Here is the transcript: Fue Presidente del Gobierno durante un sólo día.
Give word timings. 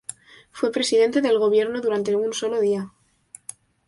Fue 0.51 0.71
Presidente 0.71 1.21
del 1.21 1.37
Gobierno 1.37 1.79
durante 1.79 2.15
un 2.15 2.33
sólo 2.33 2.59
día. 2.59 2.91